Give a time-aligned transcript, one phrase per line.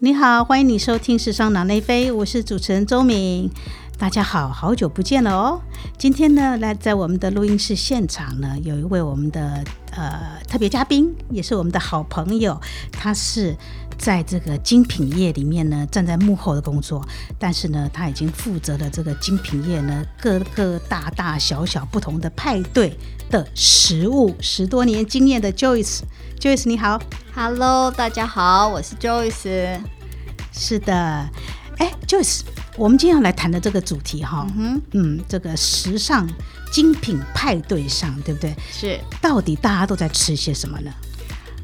[0.00, 3.50] 你好，欢迎你收听《时尚脑内飞》，我是主持人周敏。
[3.98, 5.60] 大家好，好久不见了哦！
[5.98, 12.58] 今天呢，来在我们的录音室现场呢，有一位我们的呃特别嘉宾，也是我们的好朋友。
[12.92, 13.56] 他是
[13.98, 17.04] 在这个精品业里面呢，站在幕后的工作，
[17.40, 22.96] 但是呢，他已经负责了这个精品业呢各个大大小小不同的派对
[23.28, 26.02] 的食物，十多年经验的 Joyce。
[26.38, 27.02] Joyce 你好
[27.34, 29.80] ，Hello，大家好，我是 Joyce。
[30.50, 31.28] 是的，
[31.78, 32.42] 哎，Joyce。
[32.76, 34.46] 我们今天要来谈的这个主题哈，
[34.92, 36.28] 嗯，这个时尚
[36.70, 38.54] 精品派对上，对不对？
[38.70, 39.00] 是。
[39.20, 40.92] 到底大家都在吃些什么呢？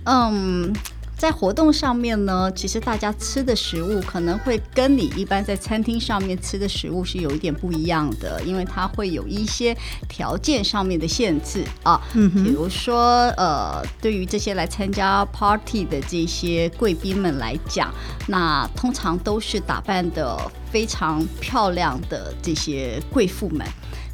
[0.06, 0.72] 嗯，
[1.16, 9.76] 在活动上面呢，其实大家吃的食物可能会跟你一般在餐厅上面吃的食物是有一点不一样的，因为它会有一些
[10.08, 12.00] 条件上面的限制啊。
[12.14, 17.92] 嗯比如说，呃，对于这些来参加 party 的这些贵宾们来讲，
[18.26, 20.38] 那通常都是打扮的。
[20.74, 23.64] 非常漂亮的这些贵妇们，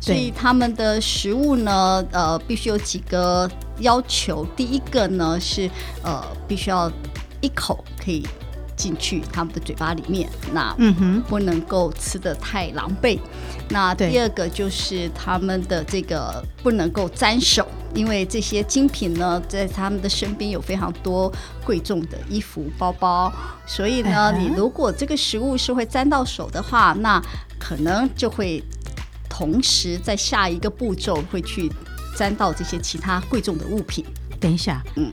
[0.01, 3.49] 所以他们的食物呢，呃，必须有几个
[3.81, 4.47] 要求。
[4.57, 5.71] 第一个呢是，
[6.03, 6.91] 呃，必须要
[7.41, 8.27] 一口可以
[8.75, 13.19] 进去他们的嘴巴里面，那嗯哼，不能够吃的太狼狈。
[13.69, 17.67] 那第二个就是他们的这个不能够沾手。
[17.93, 21.29] 因为这些精品呢，在他们的身边有非常多
[21.65, 23.33] 贵重的衣服、包包，
[23.67, 27.21] 所以呢，你如果这个食物是会沾到手的话，那
[27.59, 28.63] 可能就会
[29.31, 31.73] 同时在下一个步骤会去
[32.15, 34.05] 沾到这些其他贵重的物品。
[34.39, 35.11] 等一下，嗯，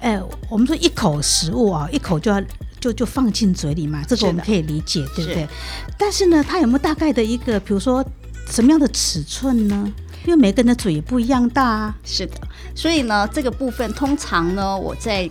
[0.00, 2.40] 哎，我们说一口食物啊，一口就要
[2.80, 5.46] 就就放进嘴里嘛，这个我们可以理解，对不对？
[5.98, 8.02] 但是呢，它有没有大概的一个，比如说
[8.48, 9.92] 什么样的尺寸呢？
[10.24, 12.34] 因为每个人的嘴也不一样大啊，是的，
[12.74, 15.28] 所以呢，这个部分通常呢，我在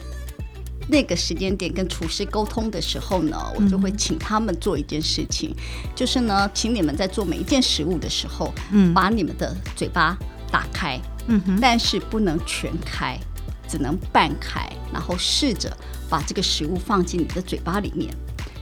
[0.88, 5.56] 那个时间点跟厨师沟通的时候呢，我就会请他们做一件事情，
[5.96, 10.18] 就是呢，请你们在做每一件食物的时候，嗯，把你们的嘴巴
[10.52, 13.20] 打开，嗯哼，但是不能全开，
[13.68, 15.76] 只能半开，然后试着
[16.10, 18.14] 把这个食物放进你的嘴巴里面，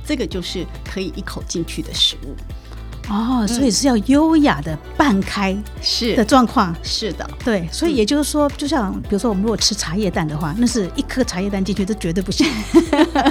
[0.05, 2.35] 这个就是可以一口进去的食物。
[3.09, 6.15] 哦，所以是要优雅的半开是。
[6.15, 12.47] 的状况，是的，对，所以也就是说，就像比如说我们如果吃茶叶蛋的话，那是一颗茶叶蛋进去，这绝对不行。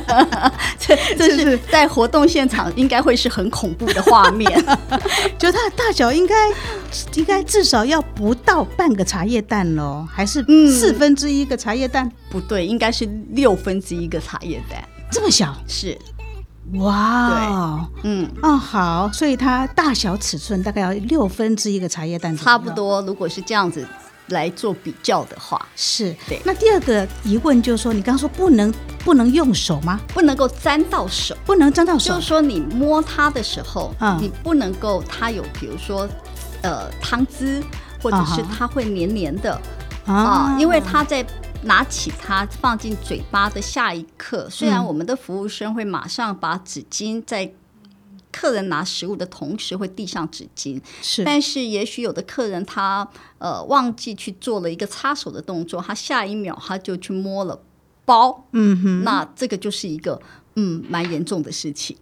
[0.78, 4.50] 这这是在活动现场应该会是很恐怖的画面，
[5.38, 6.34] 就它的大小应该
[7.14, 12.10] 应该至少要不到半个茶叶蛋喽，还是四分之一个茶叶蛋？
[12.30, 15.56] 不对，应该是六分之一个茶叶蛋，这么小？
[15.66, 15.96] 是。
[16.74, 23.02] 哇，嗯，哦，好，所以它大小尺寸大概要六分之一个茶叶蛋，差不多。
[23.02, 23.86] 如果是这样子
[24.28, 26.40] 来做比较的话，是对。
[26.44, 28.72] 那第二个疑问就是说，你刚刚说不能
[29.04, 30.00] 不能用手吗？
[30.14, 36.08] 不能够沾到手，不能沾到手，就是说你摸它的时候，嗯，你不能够它有，比如说
[36.62, 37.62] 呃汤汁，
[38.00, 39.60] 或者是它会黏黏的
[40.06, 41.26] 啊，因为它在。
[41.64, 47.52] 拿起它放进嘴巴的下一刻，虽然我们的服务生会马上把纸巾在
[48.32, 53.06] 客人拿食物的同时会递上纸巾，是，但是也许有的客人他
[53.38, 57.60] 呃忘记去做了一个擦手的动作，他下一秒他就去摸了
[58.04, 60.20] 包，嗯哼，那这个就是一个
[60.56, 61.96] 嗯蛮严重的事情。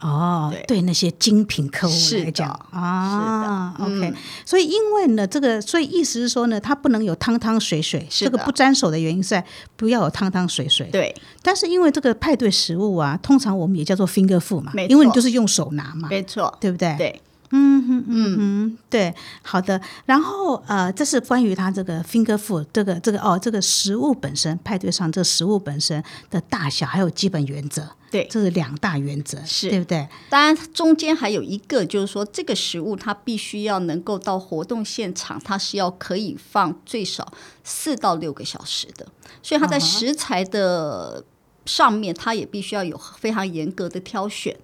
[0.00, 0.80] 哦，对。
[0.82, 1.94] 那些精品客户
[2.24, 4.12] 来讲啊，OK，
[4.44, 9.44] 所以因为呢，这个所以意思是说呢，它不能有汤汤水水，这个不沾手的原因在
[9.76, 10.88] 不要有汤汤水水。
[10.90, 16.94] 对，但是因为这个派对食物啊，通常我们也叫做 finger food 嘛，因为你就是用手拿嘛，没错，对不对？
[16.96, 17.20] 对。
[17.52, 19.12] 嗯哼嗯嗯，对，
[19.42, 19.80] 好的。
[20.06, 26.00] 然后呃，这是关于它这个 finger food 这个这个哦，这个食物本身，派对上这个食物本身
[26.30, 29.70] 的大小还有基本原则，对，这是两大原则，是。
[29.70, 30.08] 对不对？
[30.28, 37.32] 当然，中间还有一个就是说，这个食物它必须要能够到活动现场，它是要可以放最少
[37.62, 39.06] 四到六个小时的，
[39.42, 41.24] 所以它在食材的
[41.64, 44.56] 上面，它也必须要有非常严格的挑选。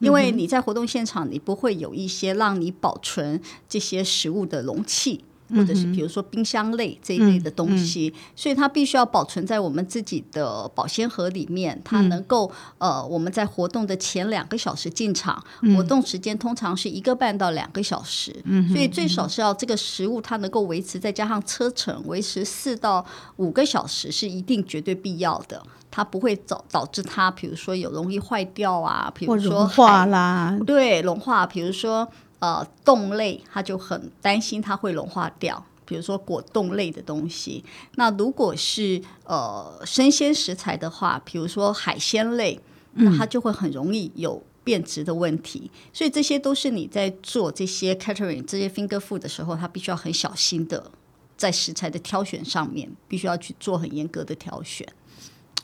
[0.00, 11.80] 因为你在活动现场，你不会有一些让你保存这些食物的容器，或者是比如说冰箱类这一类的东西，所以它必须要保存在我们自己的保鲜盒里面。
[11.84, 15.42] 它能够呃，我们在活动的前两个小时进场，
[15.76, 18.34] 活动时间通常是一个半到两个小时，
[18.72, 23.04] 所以最少是要这个食物它能够维持，再加上车程维持四到
[23.36, 25.62] 五个小时是一定绝对必要的。
[25.90, 31.46] 它不会导导致它，比如说有容易坏掉啊，比如说融化啦，对，融化。
[31.46, 32.08] 比如说
[32.44, 35.64] 呃，冻类，它就很担心它会融化掉。
[35.86, 37.64] 比如说果冻类的东西，
[37.94, 42.60] 那如果是呃生鲜食材的话，比如说海鲜类，
[42.92, 45.70] 那它就会很容易有变质的问题。
[45.90, 50.90] 所以这些都是你在做这些 catering 这些 finger food 的时候，它必须要很小心的，
[51.36, 54.86] 在食材的挑选上面，必须要去做很严格的挑选。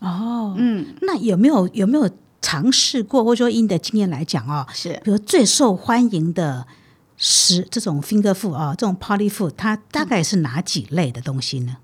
[0.01, 2.09] 哦，嗯，那有没有有没有
[2.41, 5.01] 尝试过，或者说以你的经验来讲哦，是。
[5.05, 6.67] 比如最受欢迎的
[7.17, 11.77] 食这种 finger food 啊，这种 poly food，它大概是哪几类的东西呢？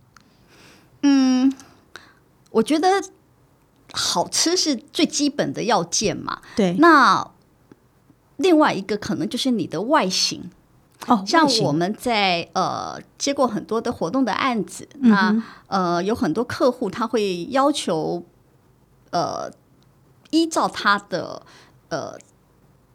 [1.03, 1.53] 嗯
[2.51, 2.89] 我觉得
[3.93, 6.41] 好吃是最基本的要件嘛。
[6.57, 7.31] 对，那
[8.39, 10.51] 另外一个可能就是你的外形，
[11.07, 18.25] 哦，像我们在呃接过很多的活动的案子，嗯那呃有很多客户他会要求
[19.11, 19.51] 呃
[20.37, 21.41] 依照他的
[21.89, 22.17] 呃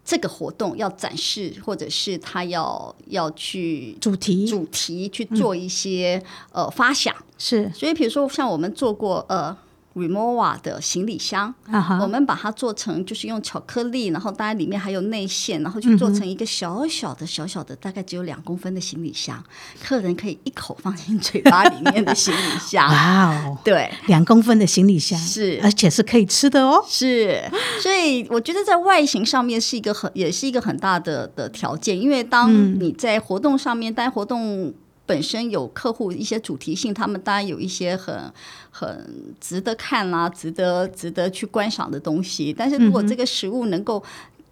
[0.03, 4.47] 这个活动要展示，或者是他要要去主题。
[4.47, 6.21] 主题去做一些、
[6.51, 7.71] 呃发想，是。
[7.73, 9.55] 所以比如说像我们做过呃
[9.93, 11.53] Remova 的行李箱，
[12.01, 19.43] 我们把它做成就是用巧克力，然后当然里面还有内馅，然后就做成一个小小的、小小的，大概只有两公分的行李箱，
[19.83, 22.87] 客人可以一口放进嘴巴里面的行李箱。
[22.89, 25.59] 哇哦，对，两公分的行李箱是。
[25.61, 26.81] 而且是可以吃的哦。
[26.87, 27.43] 是，
[27.81, 34.73] 所以我觉得在外形上面是一个很，也是一个很大的的条件，因为当你在活动上面，当然活动
[35.11, 38.31] 本身有客户一些主题性，他们当然有一些很
[38.69, 44.01] 很值得看啦、值得值得去观赏的东西，但是如果这个食物能够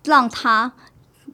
[0.04, 0.70] 让它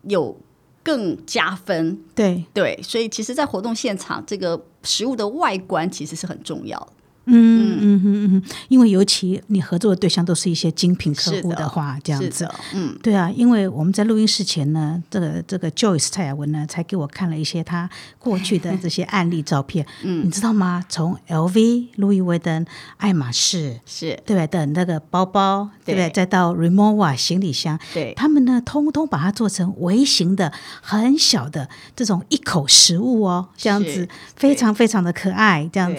[0.03, 0.37] 有
[0.83, 6.93] 更加分，对，对，所以其实，在活动现场，这个食物的外观其实是很重要的。
[7.25, 17.89] 嗯嗯嗯嗯，因为尤其你合作的对象都是一些精品客户的话，这样子嗯，对啊，因为我们在录音室前呢，这个这个 Joyce 蔡雅文呢，才给我看了一些他
[18.19, 19.85] 过去的这些案例照片。
[20.03, 20.83] 嗯，你知道吗？
[20.87, 22.65] 从 LV、路易威登、
[22.97, 24.45] 爱马仕，是对？
[24.47, 26.09] 的那个包包，对不对？
[26.11, 30.51] 再到 Remova 行李箱，对他们呢，通通把它做成微型的、
[30.81, 35.95] 很小的这种一口食物哦，这样子非常非常的可爱，这样子。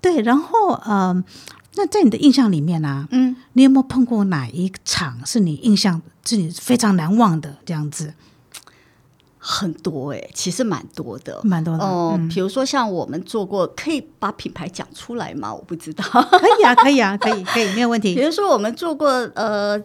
[0.00, 1.24] 对对，然后呃，
[1.74, 8.14] 那在你的印象里面啊，嗯，你有没有碰过哪一场是你印象是你非常难忘的这样子？
[9.42, 15.50] 很多哎、其实蛮多的，蛮多的哦、嗯比如说像我们做过，可以把品牌讲出来吗？
[15.52, 16.04] 我不知道。
[16.04, 18.14] 可以啊，可以啊，可以，可以，没有问题。
[18.14, 19.80] 比如说我们做过呃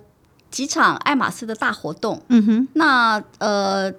[0.52, 3.90] 几场爱马仕的大活动，嗯哼，那呃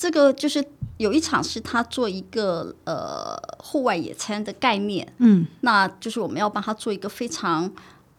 [0.00, 0.64] 这个就是
[0.96, 7.70] 有一场是他做一个呃户外野餐的概念，嗯，那就是我们要帮他做一个非常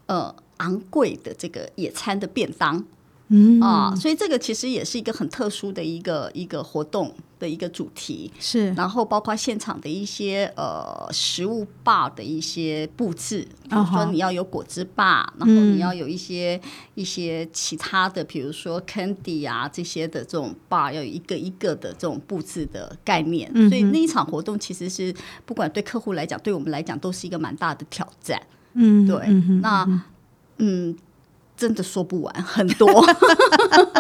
[0.06, 2.86] 呃昂贵的这个野餐的便当。
[3.31, 3.60] 嗯。
[3.62, 8.72] 啊，所以这个其实也是一个很特殊的一个一个活动的一个主题，是。
[8.74, 16.60] 然后包括现场的一些呃食物吧的一些布置，比如说你要有果汁吧，然后你要有一些
[16.95, 25.13] 一些其他的，比如说 candy 啊这些的这种 bar，要有一个一个的这种布置的概念，所以那一场活动其实是
[25.45, 28.42] 不管对客户来讲，对我们来讲都是一个蛮大的挑战。
[28.74, 30.04] 嗯，对，嗯那
[30.57, 30.95] 嗯，
[31.62, 33.06] 真的说不完，很多。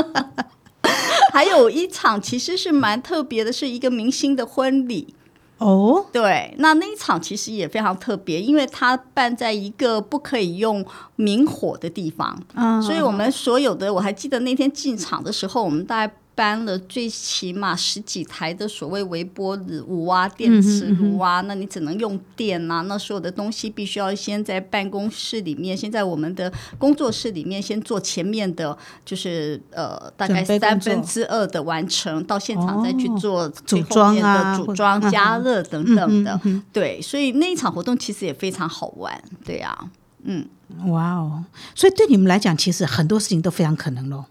[1.31, 5.13] 还有一场其实是蛮特别的，是一个明星的婚礼。
[5.59, 10.83] 哦，对，那那一场其实也非常特别，因为它办在一个不可以用
[11.17, 36.39] 明火的地方，嗯，所以我们所有的，我还记得那天进场的时候，我们大概搬了最起码十几台的所谓微波炉啊、电磁炉啊，那你只能用电啊，那所有的东西必须要先在办公室里面，先在我们的工作室里面先做前面的，就是呃大概三分之二的完成，到现场再去做最后组装面啊组装、嗯加热等等的。
[36.71, 39.77] 对，所以那一场活动其实也非常好玩，对啊。
[40.23, 40.47] 嗯
[40.85, 41.43] 哇哦，
[41.75, 44.25] 所以对你们来讲，其实很多事情都非常可能咯，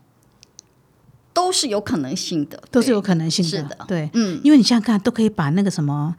[1.41, 3.51] 都是有可能性的，都是有可能性的。
[3.51, 6.15] 是的对，嗯，因为你想想看，都可以把那个什么。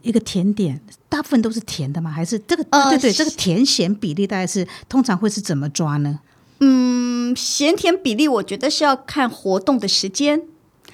[0.00, 2.08] 一个甜点，大部分都是甜的嘛？
[2.08, 2.64] 还是这个？
[2.70, 6.20] 呃对对，这个甜咸比例大概是通常会是怎么抓呢？
[6.60, 10.42] 嗯，咸甜比例我觉得是要看活动的时间。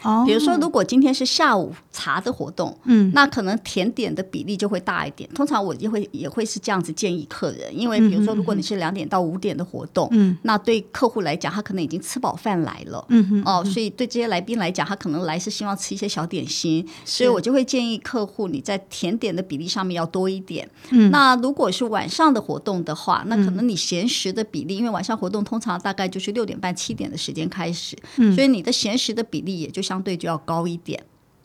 [0.03, 5.31] 哦比如说，如果今天是下午茶的活动，嗯，那可能甜点的比例就会大一点。
[5.31, 20.69] 通常我就会也会是这样子建议客人，因为比如说，如果你是两点到五点的活动，嗯，那对客户来讲，他可能已经吃饱饭来了，嗯哼，哦，所以对这些来宾来讲，他可能来是希望吃一些小点心，所以我就会建议客户你在甜点的比例上面要多一点。
[20.91, 21.11] 嗯。
[21.13, 28.35] 那如果是晚上的活动的话，那可能你闲时的比例，因为晚上活动通常大概就是六点半七点的时间开始，嗯。
[28.35, 31.01] 所以你的闲时的比例也就相对就要高一点。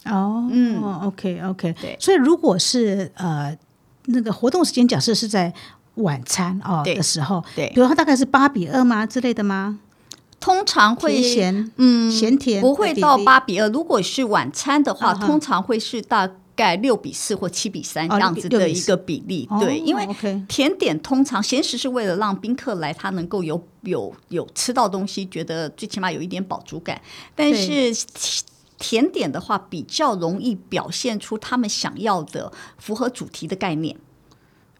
[0.05, 3.55] 哦，嗯，OK OK，对所以如果是呃
[4.05, 5.53] 那个活动时间，假设是在
[5.95, 9.79] 晚餐哦对的时候，对比如它大概是八比二吗之类的吗？
[10.39, 13.67] 通常会甜咸嗯咸甜不会到八比二。
[13.67, 19.45] 如果是晚餐的话，啊通常会是大概六比四或七比三哦这样子的一个比例。
[19.59, 20.07] 对，哦因为
[20.47, 26.99] 甜点通常咸食是为了让宾客来，他能够有有有吃到东西，觉得最起码有一点饱足感。
[27.35, 27.93] 但是
[28.79, 33.95] 甜甜点的话，比较容易表现出他们想要的符合主题的概念。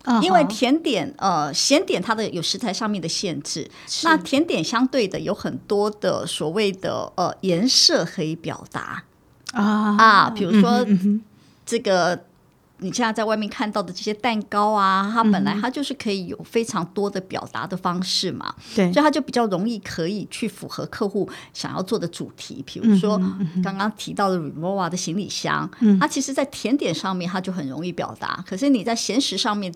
[0.04, 3.70] 啊因为甜点，呃，咸点它的有食材上面的限制，
[4.04, 9.04] 那甜点相对的有很多的所谓的呃颜色可以表达。
[9.52, 9.98] 啊。
[9.98, 10.86] 啊，比如说
[11.66, 12.26] 这个
[12.82, 18.92] 你现在在外面看到的这些蛋糕啊，它本来它就是可以有非常多的表达的方式嘛，对。
[18.94, 22.64] 所以它就比较容易可以去符合客户想要做的主题。
[22.66, 23.18] 比如说
[23.64, 25.70] 刚刚提到的 Remova 的行李箱，
[26.00, 29.74] 它其实在甜点上面它就很容易表达，可是你在咸食上面，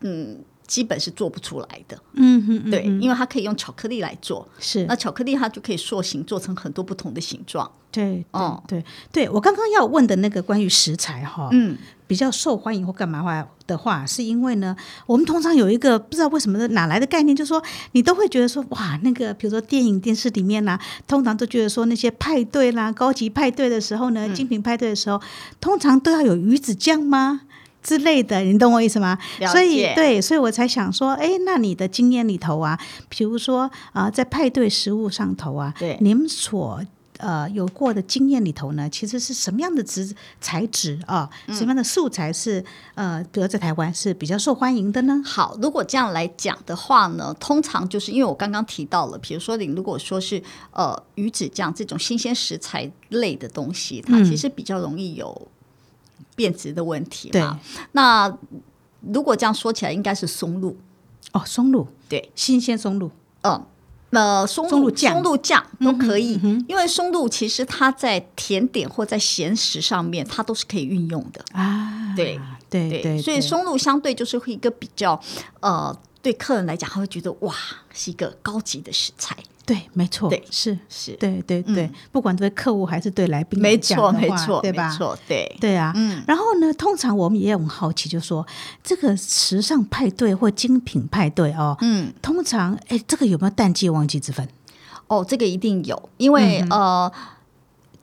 [0.00, 1.98] 嗯，基本是做不出来的。
[2.12, 4.84] 嗯哼，嗯对，因为它可以用巧克力来做，是。
[4.86, 7.70] 那巧克力它就可以塑形做成很多不同的形状。
[7.90, 8.80] 对，哦对
[9.12, 25.20] 对对，我刚刚要问的那个关于食材哈，嗯，比较受欢迎或干嘛话的话，是因为呢，我们通常有一个不知道为什么的哪来的概念，就是说你都会觉得说，哇，那个比如说电影、电视里面啦、通常都觉得说那些派对啦、高级派对的时候呢，嗯精品派对的时候，
[25.60, 27.42] 通常都要有鱼子酱吗？
[27.82, 29.18] 之类的，你懂我意思吗？
[29.40, 32.80] 了所以对，所以我才想说，哎，那你的经验里头啊，
[33.10, 36.82] 比如说啊、在派对食物上头啊，对你们所
[37.18, 41.30] 呃有过的经验里头呢，其实是什么样的质材质啊？
[41.48, 45.22] 什么样的素材是呃，比如在台湾是比较受欢迎的呢？
[45.24, 50.42] 好，如果这样来讲的话呢，通常就是因为我刚刚提到了，比如说你如果说是
[50.72, 55.48] 呃鱼子酱这种新鲜食材类的东西，它嗯其实比较容易有
[56.34, 57.60] 变质的问题对嘛。
[57.92, 58.36] 那
[59.00, 60.76] 如果这样说起来，应该是松露，
[61.32, 63.10] 哦，松露，对，新鲜松露，
[63.42, 63.64] 嗯。
[64.14, 71.44] 呃，松露松露酱嗯松露酱都可以，因为松露其实它在甜点或在咸食上面，它都是可以运用的。
[71.52, 72.40] 啊，对
[72.70, 75.20] 对对，所以松露相对就是会一个比较
[75.60, 77.54] 呃，对客人来讲，他会觉得哇，
[77.92, 84.90] 是一个高级的食材，对，没错，对是，是，对对对，不管对客户还是对来宾来没错，没错，对吧？
[84.90, 88.46] 没错，对，对啊，嗯，然后呢，通常我们也很好奇，就说
[88.82, 94.48] 这个时尚派对或精品派对哦，嗯，通常哎，这个有没有淡季旺季之分？
[95.06, 97.12] 哦，这个一定有，因为、嗯呃。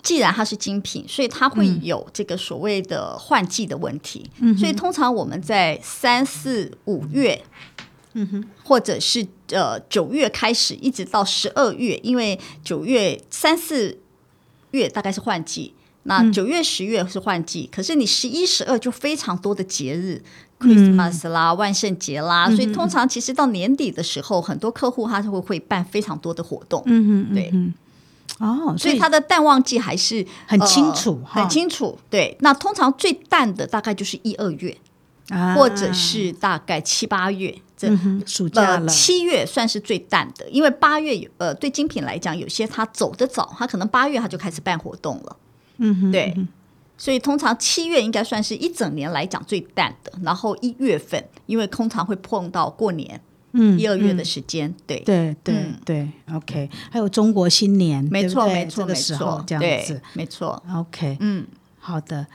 [0.04, 4.28] 既然它是精品，所以它会有这个所谓的换季的问题。
[4.40, 7.40] 嗯所以通常我们在三四五月，
[8.14, 14.00] 嗯哼，或者是呃九月开始，一直到十二月，因为九月三四
[14.72, 16.32] 月大概是换季，那嗯。
[16.32, 20.22] 九月、十月是换季，可是你十一、十二就非常多的节日。
[20.60, 20.70] 嗯。
[20.96, 27.52] Christmas 啦，万圣节啦，所以通常其实到年底的时候，很多客户他就会会办非常多的活动，嗯哼，对。
[28.40, 31.98] 哦，所以他的淡旺季还是很清楚呃很清楚。
[32.10, 34.76] 对，那通常最淡的大概就是一二月，
[35.30, 35.54] 啊。
[35.54, 45.38] 或者是大概七八月这嗯哼，暑假呃，了，七月算是最淡的，因为八月有呃，对精品来讲，有些它走得早，它可能八月它就开始办活动了。
[45.78, 46.38] 嗯哼，对，
[46.96, 53.20] 所以通常七月应该算是一整年来讲最淡的，然后一月份，因为通常会碰到过年
[53.54, 55.00] 嗯一二月的时间，对。
[55.00, 60.62] 对对，OK，还有中国新年，没错，没错，没错，这样子没错。
[60.76, 61.48] ，OK，嗯，
[61.80, 62.28] 好的。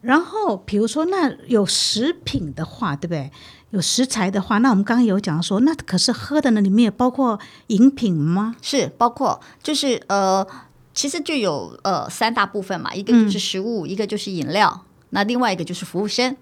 [0.00, 3.30] 然后比如说，那有食品的话，对不对？
[3.70, 8.56] 有食材的话，那我们刚刚有讲说，那可是喝的呢，里面也包括饮品吗？
[8.62, 10.46] 是包括就是呃，
[10.94, 16.36] 其实就有呃三大部分嘛，一个嗯就是食物，一个就是饮料，那另外一个就是服务生。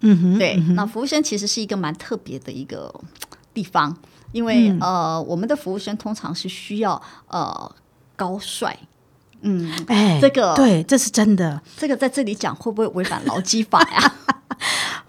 [0.00, 2.94] 嗯哼，对，那服务生其实是一个蛮特别的一个
[3.52, 3.96] 地方，
[4.30, 7.74] 因为、嗯呃，我们的服务生通常是需要呃
[8.14, 8.78] 高帅。
[9.40, 14.14] 嗯，哎，这个对，这是真的，这个在这里讲会不会违反劳基法呀？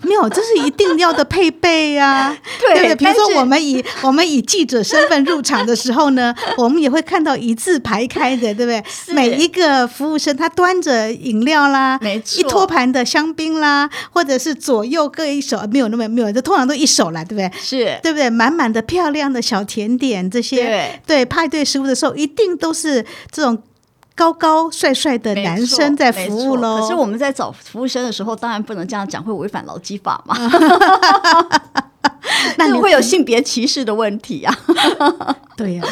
[0.09, 2.95] 没有，这是一定要的配备呀、 对对不对？
[2.95, 8.83] 比如说，我们以 我们以记者身份入场的时候呢，我们也会看到一字排开的，对不对？
[9.13, 17.51] 每一个服务生他端着饮料啦，没错一托盘的香槟啦，或者是左右各一手，没有那么没有，这通常都一手啦，对不对？
[17.61, 18.29] 是，对不对？
[18.29, 23.57] 满满的漂亮的小甜点，这些对对派对食物的时候，一定都是这种
[24.19, 26.81] 高高帅帅的男生在服务喽。
[26.81, 30.35] 可是我们在找服务生的时候，当然不能这样讲，会违反劳基法嘛，
[32.59, 34.53] 那你 会有性别歧视的问题啊。
[35.55, 35.83] 对呀、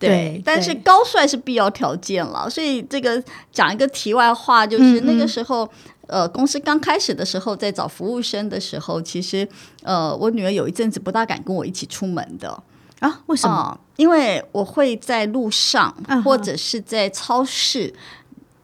[0.00, 5.06] 对，但是高帅是必要条件了，所以这个讲一个题外话，就是嗯。
[5.06, 5.68] 那个时候，
[6.08, 9.48] 呃，公司刚开始的时候，在找服务生的时候，其实
[9.84, 12.60] 呃，我女儿有一阵子不大敢跟我一起出门的
[13.00, 13.54] 啊，为什么？
[13.54, 17.92] 啊、因为我会在路上或者是在超市，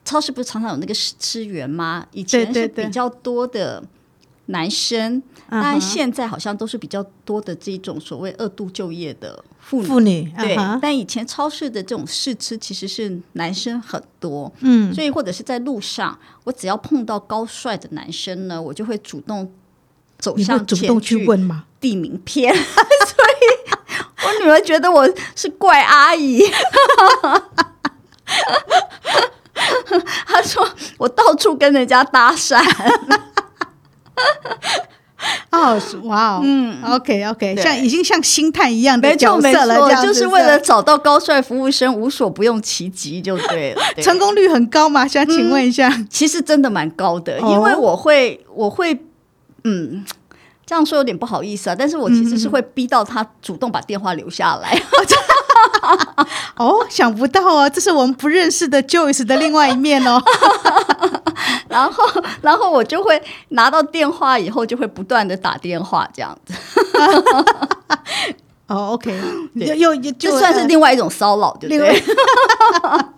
[0.04, 2.06] 超市不是常常有那个试吃员吗？
[2.12, 3.82] 以前是比较多的
[4.46, 9.86] 男生，嗯当然哼现在好像都是比较多的这种所谓二度就业的妇女。
[9.86, 19.52] 妇女，对，但以前超市的这种试吃其实是男生很多，嗯，所以或者是在路上，我只要碰到高帅的男生呢，我就会主动
[20.18, 21.66] 走向前主动去问吗？
[21.78, 22.54] 递名片，
[24.24, 26.42] 我女儿觉得我是怪阿姨。
[30.26, 30.66] 她说
[30.98, 32.58] 我到处跟人家搭讪，
[35.50, 43.82] 哦，哇哦，嗯，OK OK，像已经像星探一样的角色了，这就是为了找到高帅服务生，无所不用其极就对了。
[43.94, 45.06] 对成功率很高吗？
[45.06, 48.98] 想请问一下，其实真的蛮高的，哦因为我会我会
[49.64, 50.04] 嗯。
[50.72, 54.82] 这样说有点不好意思啊，但是我其实是会逼到他主动把电话留下来。
[56.56, 60.18] 哦，想不到啊，这是我们不认识的 Joyce 的另外一面哦。
[61.68, 62.02] 然后，
[62.40, 66.54] 然后我就会拿到电话以后，就会不断的打电话，这样子，
[68.68, 69.14] 哦，OK，
[69.54, 72.02] 又又就算是另外一种骚扰，对不对？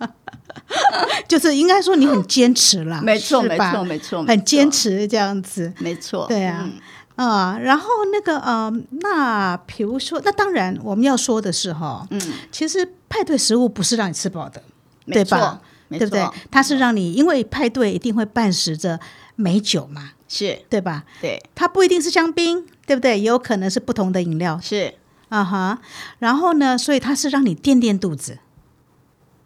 [1.25, 5.71] 就是应该说你很坚持啦，没错，没错，没错，很坚，持这样子。
[5.79, 6.73] 没错，对啊嗯
[7.15, 14.61] 啊、然后那个呃，那比如说，那当然我们要说的是哈，嗯，其实派对食物不是让你吃饱的，
[15.05, 15.61] 对吧？
[15.87, 16.33] 没对不对错，？
[16.51, 18.99] 它是让你，因为派对一定会伴随着
[19.35, 21.05] 美酒嘛，是，对吧？
[21.21, 23.19] 对，它不一定是香槟，对不对？
[23.19, 24.95] 也有可能是不同的饮料是，
[25.29, 25.79] 啊哈。
[26.19, 28.39] 然后呢，所以它是让你垫垫肚子。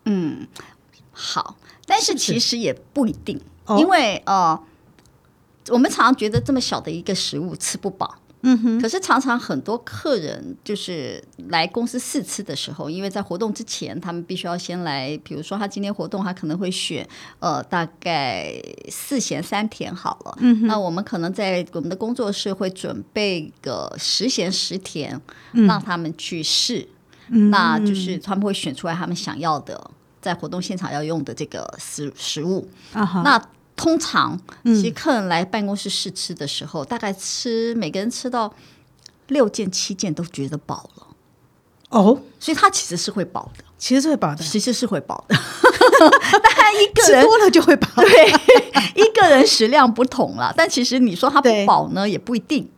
[0.05, 0.47] 嗯，
[1.11, 4.59] 好，但是其实也不一定，哦因为呃，
[5.69, 8.15] 我们常常觉得这么小的一个食物吃不饱。
[8.41, 17.05] 嗯哼，可是常常很多客人就是来公司试吃的时候，因为在活动之前，他们必须要先来，比如说他今天活动，他可能会选
[17.39, 18.53] 呃大概
[18.89, 25.19] 四咸三甜好了，嗯，那我们可能在我们的工作室会准备个十咸十甜，
[25.51, 26.87] 让他们去试，
[27.27, 29.91] 那就是他们会选出来他们想要的，
[30.21, 33.37] 在活动现场要用的这个食食物，那
[33.79, 38.53] 通常，其实客人来办公室试吃的时候，大概吃每个人吃到
[39.27, 41.07] 六件七件都觉得饱了，
[41.91, 45.35] 哦，所以他其实是会饱的，其实是会饱的，其实是会饱的。
[46.43, 47.87] 但一个人吃多了就会饱。
[48.03, 48.31] 对
[48.95, 51.65] 一个人食量不同了，但其实你说他不对。
[51.65, 52.69] 饱呢，也不一定。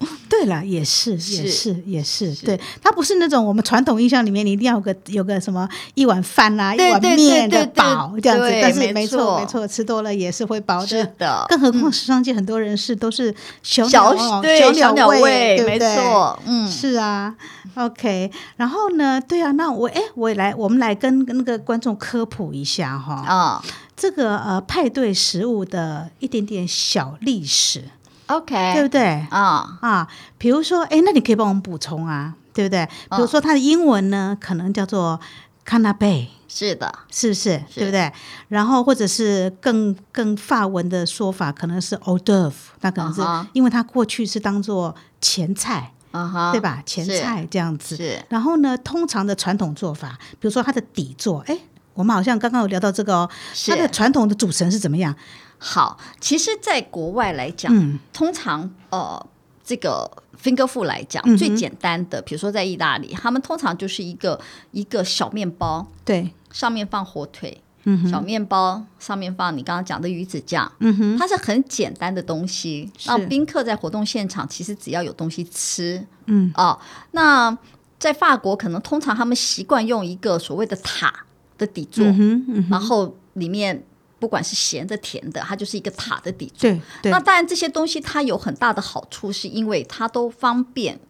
[0.30, 9.40] 对了，也是，也是，也是，对，它不是那种我们传统印象里面，你一定要有个有个什么一碗饭啦、一碗面的饱这样子，但是没没错，错。
[9.40, 11.44] 没错，吃多了也是会饱是的。
[11.48, 15.96] 更何况时尚界很多人是都是小小鸟小鸟胃，胃，没对不对？
[15.96, 17.34] 错，嗯，是啊
[17.74, 23.62] ，OK，然后呢，对啊，那我哎，我也来，我们来跟跟那个观众科普一下哈，啊。
[23.94, 27.82] 这个呃派对食物的一点点小历史，
[28.30, 29.26] 对，OK，对不对？
[29.30, 32.86] 啊，啊，比如说，哎，那你可以帮我们补充啊，对不对？
[33.10, 35.18] 比如说它的英文呢，可能叫做
[35.66, 37.62] canapé，是的，是不是？
[37.74, 38.12] 对不对？
[38.48, 46.82] 然后或者是更更法文的说法，可能是 d'oeuvre，那可能是因为它过去是当做前菜，啊哈，对吧？
[46.84, 47.96] 前菜这样子。
[47.96, 51.56] 是然后呢，通常的传统做法，比如说它的底座，哎，
[51.94, 53.30] 我们好像刚刚有聊到这个哦，
[53.68, 55.14] 它的是传统的组成是怎么样？
[55.60, 55.96] 好。
[56.20, 58.00] 其实，在国外来讲，嗯。
[58.12, 59.24] 通常呃，
[59.62, 60.10] 这个
[60.42, 64.40] finger food 来讲，嗯最简单的，比如说在意大利，他们通常就是一个
[64.72, 73.08] 一个小面包，对，上面放火腿，嗯，小面包上面放你刚刚讲的鱼子酱，嗯哼，它是很简单的东西，是。
[73.08, 76.50] 让宾客在活动现场其实只要有东西吃，嗯。
[76.56, 76.78] 哦，
[77.12, 77.56] 那
[77.98, 81.12] 在法国可能通常他们习惯用一个所谓的塔
[81.58, 83.84] 的底座，嗯，嗯，然后里面
[84.20, 86.70] 不管是咸的甜的，它就是一个塔的底座。
[86.70, 91.00] 对对那，当然这些东西它有很大的好处，是因为它都方便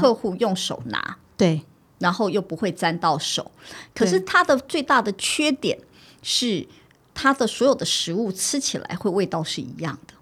[0.00, 1.18] 客户用手拿。
[1.36, 1.62] 对，
[1.98, 3.52] 然后又不会沾到手。
[3.94, 5.78] 可是它的最大的缺点
[6.22, 6.66] 是，
[7.12, 10.14] 它的所有的食物吃起来会味道是一样的。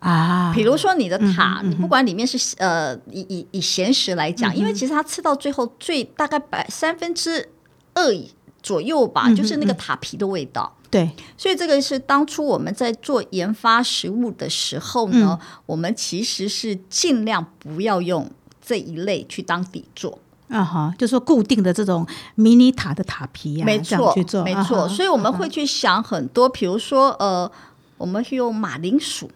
[0.00, 7.48] 啊，比如说你的塔，你不管里面是呃以以以咸食来讲，因为其实它吃到最后最大概百三分之
[7.94, 8.14] 二
[8.62, 10.76] 左右吧，就是那个塔皮的味道。
[10.90, 18.30] 对，所以这个是当初我们在做研发食物的时候呢，我们其实是尽量不要用
[18.64, 20.18] 这一类去当底座。
[20.48, 24.82] 啊哈，就说固定的这种迷你塔的塔皮呀、没错没错。
[24.82, 27.50] 啊所以我们会去想很多，比如说呃，
[27.98, 29.28] 我们会用马铃薯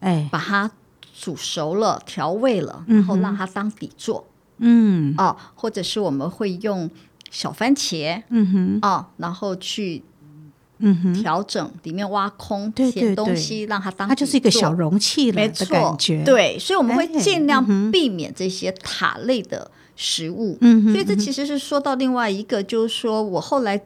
[0.00, 0.68] 哎，把它
[1.16, 4.26] 煮熟了、调味了，嗯然后让它当底座。
[4.58, 5.14] 嗯。
[5.16, 6.90] 哦，或者是我们会用
[7.30, 8.78] 小番茄嗯哼。
[8.82, 10.02] 哦，然后去
[10.78, 20.58] 嗯哼，调整里面挖空填东西，让它当它就是一个小容器了的没错感觉。，对，所以我们会哎尽量避免这些塔类的食物。
[20.60, 23.80] 嗯哼所以这其实是说到另外一个，就是说我后来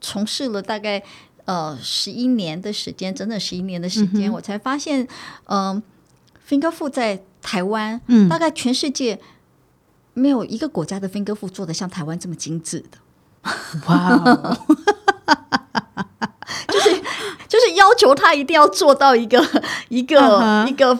[0.00, 1.00] 从事了大概
[1.44, 5.06] 呃十一年的时间，整整十一年的时嗯间，我才发现，
[5.44, 5.80] 嗯、
[6.48, 8.28] e r food 在台湾，嗯。
[8.28, 9.20] 大概全世界
[10.14, 12.98] 没有一个国家的 finger food 做的像台湾这么精致的。
[13.86, 14.58] 哇
[16.68, 16.74] 哦，
[17.48, 19.44] 就是要求他一定要做到一个
[19.88, 20.98] 一个、一个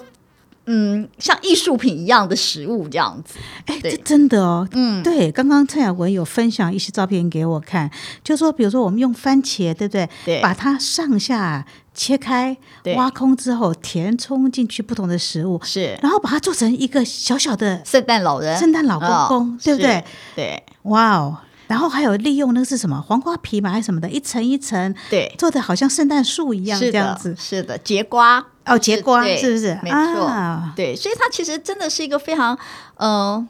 [0.66, 3.36] 嗯，像艺术品一样的食物这样子。
[3.66, 7.90] 哎，对这真的哦，嗯，对，刚刚蔡雅文有分享一些照片给我看，
[8.22, 10.08] 就说比如说我们用番茄，对不对？
[10.24, 20.04] 对把它上下切开，对挖空之后填充进去不同的食物，是然后把它做成一个小小的圣诞老人，圣诞老公公，哦对不对？
[20.36, 21.38] 对哇哦！
[21.72, 27.34] 然后还有利用那个是什么黄瓜皮嘛，还是什么的，一层一层对，做的好像圣诞树一样是这样子。
[27.38, 29.78] 是的，节瓜哦，节瓜对是不是？
[29.82, 32.58] 没错啊对，所以它其实真的是一个非常
[32.98, 33.42] 呃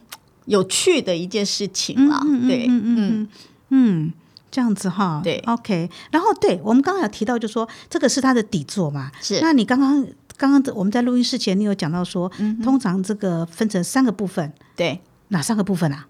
[0.44, 2.20] 有趣的一件事情啦。
[2.22, 3.28] 嗯嗯对，嗯嗯嗯
[3.70, 4.12] 嗯，
[4.52, 5.20] 这样子哈。
[5.24, 5.90] 对，OK。
[6.12, 9.10] 然后对我们刚刚有提到，就说这个是它的底座嘛。
[9.20, 10.06] 是那你刚刚
[10.36, 15.00] 刚刚我们在录音室前，你有讲到说，嗯通常这个分成三个部分，对。
[15.30, 16.06] 哪三个部分啊？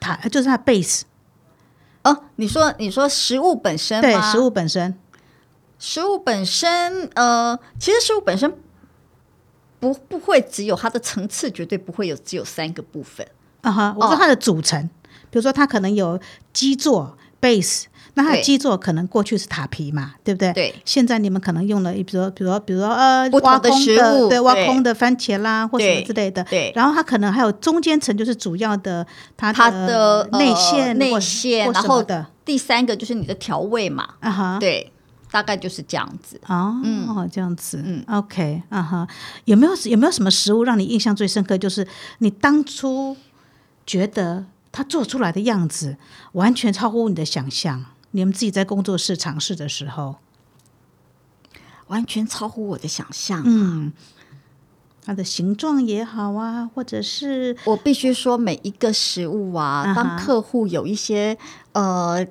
[0.00, 1.02] 它就是它的 base，
[2.08, 4.98] 哦，你说你说食物本身吗对食物本身。
[5.78, 8.52] 食物本身，呃，其实食物本身
[9.78, 13.24] 不不会只有它的层次，绝对不会有只有三个部分。
[13.60, 14.88] 啊哈，我说哦它的组成，
[15.30, 16.18] 比如说它可能有
[16.52, 17.84] 基座 base，
[18.18, 20.52] 那它的基座可能过去是塔皮嘛，对不对？
[20.52, 20.74] 对。
[20.84, 26.42] 现在你们可能用了，比如说，比如说，比如说呃，挖空食物对，挖空的番茄啦，或什么之类的。
[26.44, 34.58] 对然后它可能还有中间层，就是主要的它它的内呃内馅然后的第三个就是你的调味嘛，啊哈。
[34.58, 34.92] 对，
[35.30, 36.74] 大概就是这样子啊。
[37.06, 39.06] 哦，这样子，嗯，OK，啊哈，
[39.44, 41.56] 有没有有没有什么食物让你印象最深刻？
[41.56, 41.86] 就是
[42.18, 43.16] 你当初
[43.86, 45.96] 觉得它做出来的样子
[46.32, 50.16] 完全超乎你的想象，你们自己在工作室尝试的时候，
[51.88, 53.42] 完全超乎我的想象。
[53.44, 53.92] 嗯，
[55.04, 61.36] 它的形状也好啊，或者是我必须说，每一个食物啊，当客户有一些
[61.72, 62.26] 呃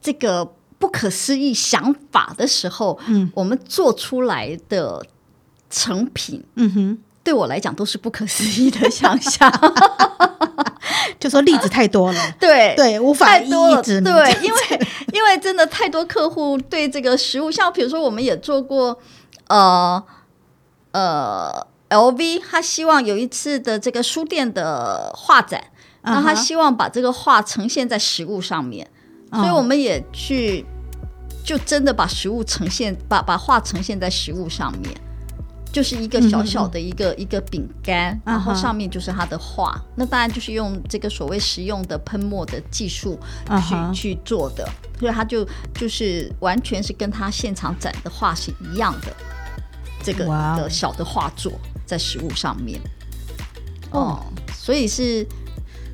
[0.00, 5.04] 这个不可思议想法的时候，嗯，我们做出来的
[5.68, 9.50] 成品，嗯哼，对我来讲都是不可思议的想象。
[11.18, 14.60] 就说例子太多了， 对对，无法一一指明，对，因为
[15.12, 18.98] 因为真的太多客户对这个食物，像比如说我们也做过，
[19.48, 20.02] 呃
[20.92, 25.62] 呃，LV，他希望有一次的这个书店的画展，
[26.02, 28.86] 那他希望把这个画呈现在食物上面，
[29.30, 30.64] 哦所以我们也去
[31.44, 34.90] 就真的把食物呈现，把把画呈现在食物上面。
[35.76, 39.78] 就是一个小小的一个、一个饼干，然后上面就是它的画。
[39.94, 44.66] 那当然就是用这个所谓实用的喷墨的技术去、去做的，
[44.98, 49.14] 所以它就就是完全是跟他现场展的画是一样的。
[50.02, 50.24] 这个
[50.56, 51.52] 的小的画作
[51.84, 52.80] 在食物上面，
[53.90, 54.22] 哦哦，
[54.54, 55.26] 所以是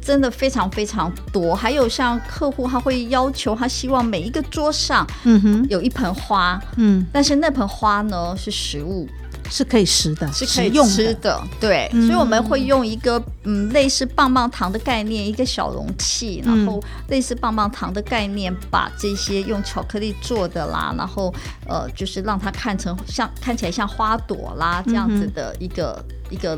[0.00, 1.56] 真的非常非常多。
[1.56, 9.08] 还有像客户他会要求，他希望每一个桌上嗯哼，有一盆花，嗯，但是那盆花呢是食物，
[9.54, 12.06] 是可以食的，是可以食用的，吃的，对，嗯。
[12.06, 16.56] 所以我们会用一个嗯类似棒棒糖的概念，一个小容器，嗯。
[16.56, 21.30] 然后类似棒棒糖的概念，把这些用巧克力做的啦，然后
[21.68, 26.56] 呃就是让它看成像看起来像花朵啦这样子的一个、一个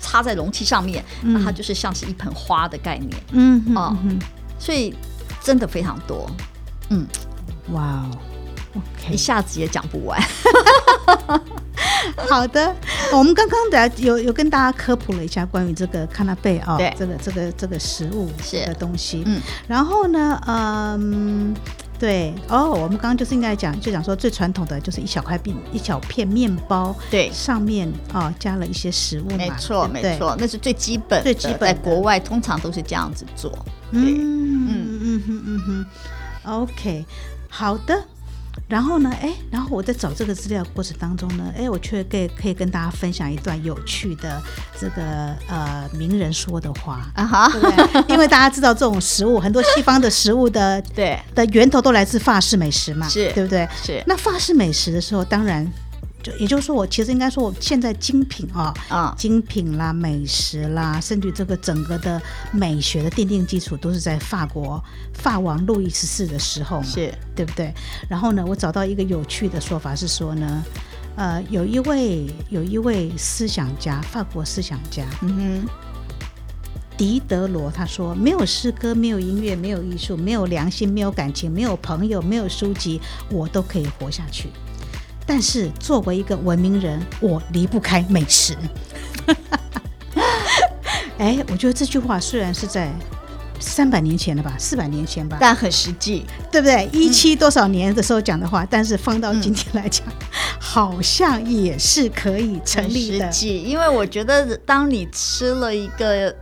[0.00, 4.16] 插在容器上面，那它就是像是一盆花的概念，嗯哼哦嗯
[4.56, 4.94] 所以
[5.42, 6.30] 真的非常多，
[6.90, 7.04] 嗯，
[7.72, 8.06] 哇
[8.72, 8.80] 哦
[9.10, 10.22] 一下子也讲不完。
[12.28, 12.74] 好的，
[13.12, 21.54] 我们刚刚的有有跟大家科普了一下关于这个卡纳贝啊，对这个这个这个食物是的东西，嗯，然后呢，嗯。
[21.98, 33.50] 对哦，我们刚刚就是应该讲，就讲说最传统的就是一小块饼一小片面包，对上面哦加了一些食物嘛，没错，没，错，那是最基本的，最基本在国外通常都是这样子做。
[33.90, 35.86] 对嗯嗯嗯哼嗯哼
[36.44, 37.06] ，OK，
[37.48, 37.98] 好的。
[38.68, 44.42] 然后呢，哎，然后我在找这个资料过程当中呢，哎，我却可以可以跟大家分享一段有趣的
[44.78, 48.04] 这个呃名人说的话，啊哈，对不对？
[48.08, 53.68] 因为大家知道这种食物，很多西方的食物的 对，的源头都来自法式美食嘛，是对不对？
[53.82, 55.66] 是那法式美食的时候，当然
[56.26, 64.82] 就也就是说，我其实应该说，我现在精品啊，啊，精品啦、美食啦，甚至这个整个的美学的奠定基础，都是在法国
[65.14, 67.72] 法王路易十四的时候嘛，是对不对？
[68.08, 70.64] 然后呢，我找到一个有趣的说法是说呢，
[71.14, 75.68] 呃，有一位有一位思想家，法国思想家嗯哼
[76.96, 84.48] 狄德罗，他说：没有诗歌，没有音乐，没有艺术，没有良心，没有感情，没有朋友，没有书籍，我都可以活下去。
[85.26, 88.56] 但是作为一个文明人，我离不开美食。
[91.18, 92.92] 哎，我觉得这句话虽然是在
[93.58, 96.88] 三百年前了吧，四百年前吧，，但很实际，对不对？
[96.92, 100.06] 一七多少年的时候讲的话，但是放到今天来讲，
[100.60, 103.32] 好像也是可以成立的。
[103.32, 103.62] 实际。
[103.62, 106.34] 因为我觉得，当你吃了一个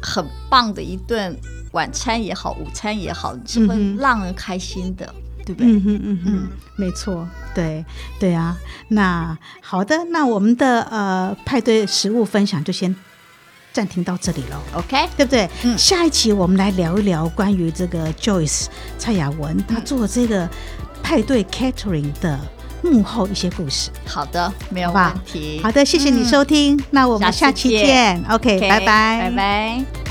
[0.00, 1.36] 很棒的一顿
[1.72, 5.66] 晚餐也好，午餐也好，是会让人开心的，对不对？
[5.66, 7.84] 嗯哼嗯哼，没错，对
[8.18, 8.56] 对啊。
[8.88, 12.94] 那好的，那我们的呃派对食物分享就先
[13.72, 14.60] 暂停到这里了。
[14.74, 15.48] OK，对不对？
[15.64, 18.66] 嗯下一期我们来聊一聊关于这个 Joyce
[18.98, 20.48] 蔡雅文她做这个
[21.02, 22.38] 派对 catering 的
[22.82, 23.90] 幕后一些故事。
[24.04, 25.60] 好的，没有问题。
[25.62, 28.24] 好的，谢谢你收听，那我们下期见见。
[28.28, 30.01] OK，OK，拜拜，拜拜。